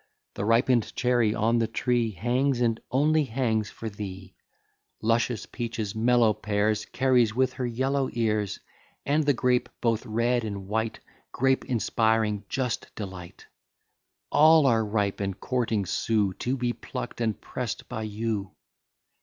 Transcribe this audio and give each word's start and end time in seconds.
The 0.33 0.45
ripen'd 0.45 0.95
cherry 0.95 1.35
on 1.35 1.59
the 1.59 1.67
tree 1.67 2.09
Hangs, 2.09 2.59
and 2.59 2.79
only 2.89 3.23
hangs 3.25 3.69
for 3.69 3.87
thee, 3.87 4.33
Luscious 4.99 5.45
peaches, 5.45 5.93
mellow 5.93 6.33
pears, 6.33 6.87
Ceres, 6.91 7.35
with 7.35 7.53
her 7.53 7.67
yellow 7.67 8.09
ears, 8.13 8.59
And 9.05 9.23
the 9.27 9.35
grape, 9.35 9.69
both 9.79 10.03
red 10.07 10.43
and 10.43 10.67
white, 10.67 11.01
Grape 11.31 11.65
inspiring 11.65 12.45
just 12.49 12.87
delight; 12.95 13.45
All 14.31 14.65
are 14.65 14.83
ripe, 14.83 15.19
and 15.19 15.39
courting 15.39 15.85
sue, 15.85 16.33
To 16.33 16.57
be 16.57 16.73
pluck'd 16.73 17.21
and 17.21 17.39
press'd 17.39 17.87
by 17.87 18.01
you. 18.01 18.55